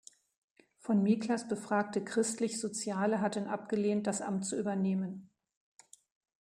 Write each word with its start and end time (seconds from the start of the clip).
Von 0.79 1.03
Miklas 1.03 1.47
befragte 1.47 2.03
Christlichsoziale 2.03 3.21
hatten 3.21 3.45
abgelehnt, 3.47 4.07
das 4.07 4.23
Amt 4.23 4.47
zu 4.47 4.57
übernehmen. 4.59 5.29